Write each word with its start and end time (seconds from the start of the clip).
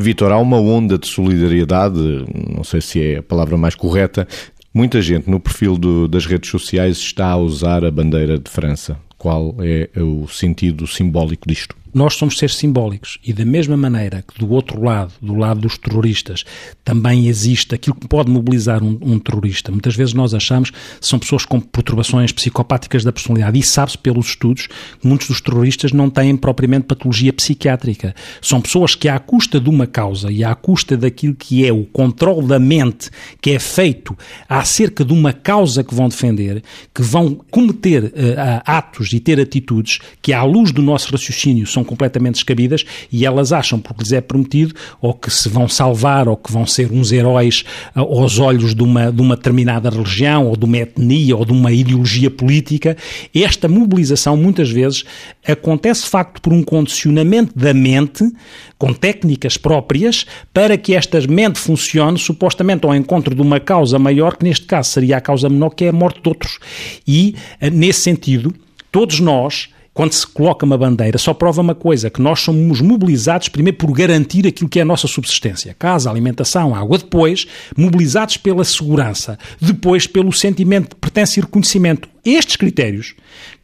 Vitor, 0.00 0.32
há 0.32 0.38
uma 0.38 0.58
onda 0.58 0.98
de 0.98 1.06
solidariedade, 1.06 1.98
não 2.54 2.64
sei 2.64 2.80
se 2.80 3.02
é 3.02 3.18
a 3.18 3.22
palavra 3.22 3.56
mais 3.56 3.74
correta. 3.74 4.26
Muita 4.72 5.02
gente 5.02 5.28
no 5.28 5.38
perfil 5.38 5.76
do, 5.76 6.08
das 6.08 6.26
redes 6.26 6.50
sociais 6.50 6.96
está 6.96 7.26
a 7.26 7.36
usar 7.36 7.84
a 7.84 7.90
bandeira 7.90 8.38
de 8.38 8.50
França. 8.50 8.96
Qual 9.18 9.54
é 9.60 9.90
o 10.00 10.26
sentido 10.28 10.86
simbólico 10.86 11.46
disto? 11.46 11.76
Nós 11.92 12.14
somos 12.14 12.38
seres 12.38 12.56
simbólicos 12.56 13.18
e 13.24 13.32
da 13.32 13.44
mesma 13.44 13.76
maneira 13.76 14.22
que 14.22 14.38
do 14.38 14.50
outro 14.50 14.82
lado, 14.82 15.12
do 15.20 15.34
lado 15.34 15.60
dos 15.60 15.76
terroristas, 15.76 16.44
também 16.84 17.26
existe 17.26 17.74
aquilo 17.74 17.96
que 17.96 18.08
pode 18.08 18.30
mobilizar 18.30 18.82
um, 18.82 18.98
um 19.02 19.18
terrorista. 19.18 19.70
Muitas 19.70 19.96
vezes 19.96 20.14
nós 20.14 20.34
achamos 20.34 20.70
que 20.70 20.76
são 21.00 21.18
pessoas 21.18 21.44
com 21.44 21.60
perturbações 21.60 22.32
psicopáticas 22.32 23.04
da 23.04 23.12
personalidade 23.12 23.58
e 23.58 23.62
sabe-se 23.62 23.98
pelos 23.98 24.28
estudos 24.28 24.66
que 24.66 25.06
muitos 25.06 25.28
dos 25.28 25.40
terroristas 25.40 25.92
não 25.92 26.08
têm 26.08 26.36
propriamente 26.36 26.86
patologia 26.86 27.32
psiquiátrica. 27.32 28.14
São 28.40 28.60
pessoas 28.60 28.94
que 28.94 29.08
à 29.08 29.18
custa 29.18 29.60
de 29.60 29.68
uma 29.68 29.86
causa 29.86 30.30
e 30.30 30.44
à 30.44 30.54
custa 30.54 30.96
daquilo 30.96 31.34
que 31.34 31.66
é 31.66 31.72
o 31.72 31.84
controle 31.84 32.46
da 32.46 32.58
mente 32.58 33.10
que 33.40 33.50
é 33.50 33.58
feito 33.58 34.16
acerca 34.48 35.04
de 35.04 35.12
uma 35.12 35.32
causa 35.32 35.82
que 35.82 35.94
vão 35.94 36.08
defender, 36.08 36.62
que 36.94 37.02
vão 37.02 37.34
cometer 37.50 38.04
uh, 38.04 38.10
atos 38.64 39.12
e 39.12 39.20
ter 39.20 39.40
atitudes 39.40 39.98
que 40.20 40.32
à 40.32 40.42
luz 40.42 40.72
do 40.72 40.82
nosso 40.82 41.10
raciocínio 41.10 41.66
são 41.66 41.79
são 41.80 41.84
completamente 41.84 42.34
descabidas 42.34 42.84
e 43.10 43.26
elas 43.26 43.52
acham, 43.52 43.78
porque 43.78 44.02
lhes 44.02 44.12
é 44.12 44.20
prometido, 44.20 44.74
ou 45.00 45.14
que 45.14 45.30
se 45.30 45.48
vão 45.48 45.68
salvar, 45.68 46.28
ou 46.28 46.36
que 46.36 46.52
vão 46.52 46.66
ser 46.66 46.92
uns 46.92 47.10
heróis 47.10 47.64
ah, 47.94 48.00
aos 48.00 48.38
olhos 48.38 48.74
de 48.74 48.82
uma, 48.82 49.10
de 49.10 49.20
uma 49.20 49.36
determinada 49.36 49.88
religião, 49.90 50.46
ou 50.46 50.56
de 50.56 50.64
uma 50.64 50.78
etnia, 50.78 51.36
ou 51.36 51.44
de 51.44 51.52
uma 51.52 51.72
ideologia 51.72 52.30
política. 52.30 52.96
Esta 53.34 53.68
mobilização, 53.68 54.36
muitas 54.36 54.70
vezes, 54.70 55.04
acontece 55.46 56.02
de 56.04 56.10
facto 56.10 56.40
por 56.40 56.52
um 56.52 56.62
condicionamento 56.62 57.58
da 57.58 57.72
mente, 57.72 58.30
com 58.78 58.92
técnicas 58.92 59.56
próprias, 59.56 60.26
para 60.52 60.76
que 60.76 60.94
esta 60.94 61.20
mente 61.26 61.58
funcione 61.58 62.18
supostamente 62.18 62.86
ao 62.86 62.94
encontro 62.94 63.34
de 63.34 63.42
uma 63.42 63.60
causa 63.60 63.98
maior, 63.98 64.36
que 64.36 64.44
neste 64.44 64.66
caso 64.66 64.90
seria 64.90 65.16
a 65.16 65.20
causa 65.20 65.48
menor, 65.48 65.70
que 65.70 65.84
é 65.84 65.88
a 65.88 65.92
morte 65.92 66.22
de 66.22 66.28
outros. 66.28 66.58
E, 67.06 67.34
ah, 67.60 67.70
nesse 67.70 68.00
sentido, 68.00 68.54
todos 68.90 69.20
nós 69.20 69.68
quando 69.92 70.12
se 70.12 70.26
coloca 70.26 70.64
uma 70.64 70.78
bandeira, 70.78 71.18
só 71.18 71.34
prova 71.34 71.60
uma 71.60 71.74
coisa, 71.74 72.10
que 72.10 72.22
nós 72.22 72.40
somos 72.40 72.80
mobilizados 72.80 73.48
primeiro 73.48 73.76
por 73.76 73.92
garantir 73.92 74.46
aquilo 74.46 74.68
que 74.68 74.78
é 74.78 74.82
a 74.82 74.84
nossa 74.84 75.08
subsistência, 75.08 75.74
casa, 75.78 76.08
alimentação, 76.08 76.74
água, 76.74 76.98
depois 76.98 77.46
mobilizados 77.76 78.36
pela 78.36 78.64
segurança, 78.64 79.38
depois 79.60 80.06
pelo 80.06 80.32
sentimento 80.32 80.90
de 80.90 80.96
pertença 80.96 81.38
e 81.38 81.42
reconhecimento. 81.42 82.08
Estes 82.24 82.56
critérios 82.56 83.14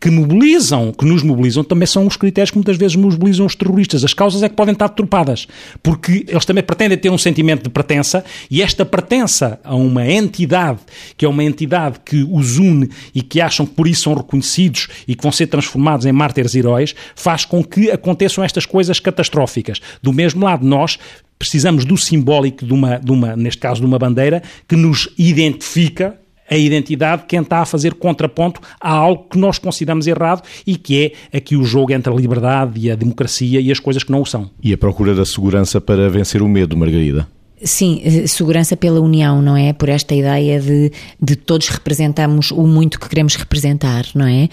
que 0.00 0.10
mobilizam, 0.10 0.92
que 0.92 1.04
nos 1.04 1.22
mobilizam, 1.22 1.62
também 1.62 1.86
são 1.86 2.06
os 2.06 2.16
critérios 2.16 2.50
que 2.50 2.56
muitas 2.56 2.76
vezes 2.76 2.96
mobilizam 2.96 3.44
os 3.44 3.54
terroristas. 3.54 4.04
As 4.04 4.14
causas 4.14 4.42
é 4.42 4.48
que 4.48 4.54
podem 4.54 4.72
estar 4.72 4.88
deturpadas, 4.88 5.46
porque 5.82 6.24
eles 6.28 6.44
também 6.44 6.62
pretendem 6.62 6.96
ter 6.96 7.10
um 7.10 7.18
sentimento 7.18 7.64
de 7.64 7.70
pertença 7.70 8.24
e 8.50 8.62
esta 8.62 8.84
pertença 8.84 9.60
a 9.62 9.74
uma 9.74 10.06
entidade, 10.10 10.80
que 11.16 11.24
é 11.24 11.28
uma 11.28 11.44
entidade 11.44 12.00
que 12.04 12.26
os 12.30 12.58
une 12.58 12.88
e 13.14 13.22
que 13.22 13.40
acham 13.40 13.66
que 13.66 13.74
por 13.74 13.86
isso 13.86 14.02
são 14.02 14.14
reconhecidos 14.14 14.88
e 15.06 15.14
que 15.14 15.22
vão 15.22 15.32
ser 15.32 15.46
transformados 15.48 16.06
em 16.06 16.12
mártires 16.12 16.54
heróis, 16.54 16.94
faz 17.14 17.44
com 17.44 17.62
que 17.62 17.90
aconteçam 17.90 18.42
estas 18.42 18.64
coisas 18.64 19.00
catastróficas. 19.00 19.80
Do 20.02 20.12
mesmo 20.12 20.44
lado, 20.44 20.66
nós 20.66 20.98
precisamos 21.38 21.84
do 21.84 21.96
simbólico 21.96 22.64
de 22.64 22.72
uma, 22.72 22.98
de 22.98 23.10
uma, 23.10 23.36
neste 23.36 23.60
caso 23.60 23.80
de 23.80 23.86
uma 23.86 23.98
bandeira, 23.98 24.42
que 24.66 24.76
nos 24.76 25.08
identifica 25.18 26.18
a 26.50 26.56
identidade 26.56 27.24
quem 27.26 27.40
está 27.40 27.58
a 27.58 27.66
fazer 27.66 27.94
contraponto 27.94 28.60
a 28.80 28.90
algo 28.90 29.26
que 29.30 29.38
nós 29.38 29.58
consideramos 29.58 30.06
errado 30.06 30.42
e 30.66 30.76
que 30.76 31.12
é 31.32 31.38
aqui 31.38 31.56
o 31.56 31.64
jogo 31.64 31.92
entre 31.92 32.12
a 32.12 32.16
liberdade 32.16 32.80
e 32.80 32.90
a 32.90 32.94
democracia 32.94 33.60
e 33.60 33.70
as 33.70 33.80
coisas 33.80 34.02
que 34.02 34.12
não 34.12 34.22
o 34.22 34.26
são. 34.26 34.50
E 34.62 34.72
a 34.72 34.78
procura 34.78 35.14
da 35.14 35.24
segurança 35.24 35.80
para 35.80 36.08
vencer 36.08 36.42
o 36.42 36.48
medo, 36.48 36.76
Margarida? 36.76 37.26
Sim, 37.62 38.02
eh, 38.04 38.26
segurança 38.26 38.76
pela 38.76 39.00
união, 39.00 39.40
não 39.40 39.56
é? 39.56 39.72
Por 39.72 39.88
esta 39.88 40.14
ideia 40.14 40.60
de, 40.60 40.92
de 41.20 41.36
todos 41.36 41.68
representamos 41.68 42.50
o 42.50 42.66
muito 42.66 43.00
que 43.00 43.08
queremos 43.08 43.34
representar, 43.34 44.04
não 44.14 44.26
é? 44.26 44.48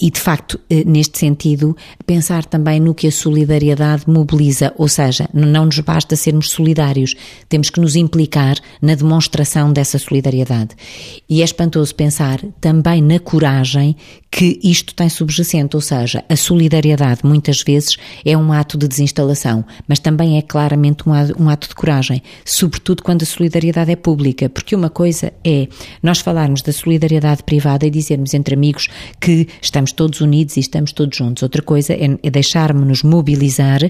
E 0.00 0.10
de 0.10 0.20
facto, 0.20 0.60
eh, 0.70 0.84
neste 0.84 1.18
sentido, 1.18 1.76
pensar 2.06 2.44
também 2.44 2.78
no 2.78 2.94
que 2.94 3.06
a 3.06 3.12
solidariedade 3.12 4.04
mobiliza, 4.06 4.72
ou 4.76 4.88
seja, 4.88 5.28
não 5.32 5.66
nos 5.66 5.80
basta 5.80 6.14
sermos 6.14 6.50
solidários, 6.50 7.14
temos 7.48 7.70
que 7.70 7.80
nos 7.80 7.96
implicar 7.96 8.56
na 8.80 8.94
demonstração 8.94 9.72
dessa 9.72 9.98
solidariedade. 9.98 10.70
E 11.28 11.40
é 11.42 11.44
espantoso 11.44 11.94
pensar 11.94 12.40
também 12.60 13.02
na 13.02 13.18
coragem 13.18 13.96
que 14.30 14.58
isto 14.62 14.94
tem 14.94 15.10
subjacente, 15.10 15.76
ou 15.76 15.82
seja, 15.82 16.24
a 16.26 16.36
solidariedade 16.36 17.20
muitas 17.22 17.62
vezes 17.62 17.98
é 18.24 18.34
um 18.36 18.50
ato 18.50 18.78
de 18.78 18.88
desinstalação, 18.88 19.62
mas 19.86 19.98
também 19.98 20.38
é 20.38 20.42
claramente 20.42 21.04
um 21.06 21.50
ato 21.50 21.68
de 21.68 21.74
coragem, 21.74 22.11
sobretudo 22.44 23.02
quando 23.02 23.22
a 23.22 23.26
solidariedade 23.26 23.90
é 23.90 23.96
pública, 23.96 24.48
porque 24.48 24.74
uma 24.74 24.90
coisa 24.90 25.32
é 25.44 25.68
nós 26.02 26.20
falarmos 26.20 26.62
da 26.62 26.72
solidariedade 26.72 27.42
privada 27.42 27.86
e 27.86 27.90
dizermos 27.90 28.34
entre 28.34 28.54
amigos 28.54 28.88
que 29.20 29.48
estamos 29.60 29.92
todos 29.92 30.20
unidos 30.20 30.56
e 30.56 30.60
estamos 30.60 30.92
todos 30.92 31.16
juntos. 31.16 31.42
Outra 31.42 31.62
coisa 31.62 31.92
é, 31.92 32.18
é 32.22 32.30
deixarmos-nos 32.30 33.02
mobilizar. 33.02 33.80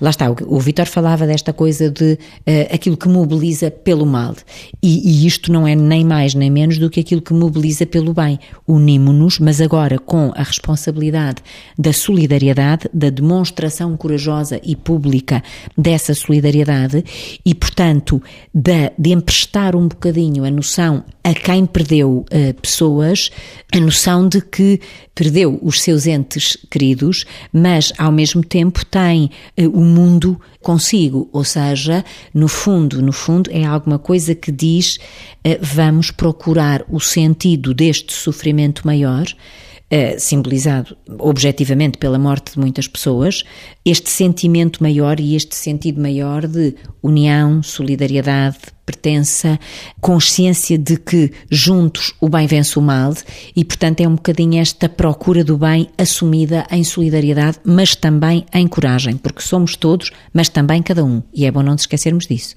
Lá 0.00 0.10
está, 0.10 0.30
o, 0.30 0.36
o 0.46 0.60
Vitor 0.60 0.86
falava 0.86 1.26
desta 1.26 1.52
coisa 1.52 1.90
de 1.90 2.12
uh, 2.12 2.74
aquilo 2.74 2.96
que 2.96 3.08
mobiliza 3.08 3.70
pelo 3.70 4.06
mal. 4.06 4.34
E, 4.82 5.22
e 5.22 5.26
isto 5.26 5.52
não 5.52 5.66
é 5.66 5.74
nem 5.74 6.04
mais 6.04 6.34
nem 6.34 6.50
menos 6.50 6.78
do 6.78 6.90
que 6.90 7.00
aquilo 7.00 7.20
que 7.20 7.32
mobiliza 7.32 7.86
pelo 7.86 8.12
bem. 8.14 8.38
Unimos-nos, 8.66 9.38
mas 9.38 9.60
agora 9.60 9.98
com 9.98 10.32
a 10.34 10.42
responsabilidade 10.42 11.42
da 11.78 11.92
solidariedade, 11.92 12.88
da 12.92 13.10
demonstração 13.10 13.96
corajosa 13.96 14.60
e 14.62 14.74
pública 14.74 15.42
dessa 15.76 16.14
solidariedade 16.14 17.04
e, 17.44 17.54
portanto, 17.68 18.22
de, 18.52 18.90
de 18.98 19.12
emprestar 19.12 19.76
um 19.76 19.86
bocadinho 19.86 20.44
a 20.44 20.50
noção 20.50 21.04
a 21.22 21.34
quem 21.34 21.66
perdeu 21.66 22.24
uh, 22.32 22.54
pessoas, 22.60 23.30
a 23.72 23.78
noção 23.78 24.26
de 24.26 24.40
que 24.40 24.80
perdeu 25.14 25.58
os 25.62 25.82
seus 25.82 26.06
entes 26.06 26.56
queridos, 26.70 27.26
mas 27.52 27.92
ao 27.98 28.10
mesmo 28.10 28.42
tempo 28.42 28.84
tem 28.86 29.30
uh, 29.60 29.68
o 29.68 29.84
mundo 29.84 30.40
consigo, 30.62 31.28
ou 31.30 31.44
seja, 31.44 32.02
no 32.32 32.48
fundo, 32.48 33.02
no 33.02 33.12
fundo 33.12 33.50
é 33.52 33.64
alguma 33.64 33.98
coisa 33.98 34.34
que 34.34 34.50
diz 34.50 34.96
uh, 34.96 35.58
vamos 35.60 36.10
procurar 36.10 36.82
o 36.88 36.98
sentido 36.98 37.74
deste 37.74 38.14
sofrimento 38.14 38.86
maior 38.86 39.26
uh, 39.92 40.18
simbolizado 40.18 40.96
objetivamente 41.18 41.98
pela 41.98 42.18
morte 42.18 42.52
de 42.52 42.58
muitas 42.58 42.86
pessoas, 42.86 43.44
este 43.84 44.10
sentimento 44.10 44.82
maior 44.82 45.18
e 45.20 45.34
este 45.34 45.56
sentido 45.56 46.00
maior 46.00 46.46
de 46.46 46.74
união, 47.02 47.62
solidariedade, 47.62 48.58
pertença, 48.84 49.58
consciência 50.00 50.78
de 50.78 50.96
que 50.96 51.30
juntos 51.50 52.14
o 52.20 52.28
bem 52.28 52.46
vence 52.46 52.78
o 52.78 52.82
mal 52.82 53.12
e, 53.54 53.64
portanto, 53.64 54.00
é 54.00 54.08
um 54.08 54.14
bocadinho 54.14 54.60
esta 54.60 54.88
procura 54.88 55.44
do 55.44 55.58
bem 55.58 55.88
assumida 55.98 56.66
em 56.70 56.82
solidariedade, 56.82 57.58
mas 57.64 57.94
também 57.94 58.46
em 58.54 58.66
coragem, 58.66 59.16
porque 59.16 59.42
somos 59.42 59.76
todos, 59.76 60.10
mas 60.32 60.48
também 60.48 60.82
cada 60.82 61.04
um, 61.04 61.22
e 61.34 61.44
é 61.44 61.50
bom 61.50 61.62
não 61.62 61.72
nos 61.72 61.82
esquecermos 61.82 62.26
disso. 62.26 62.54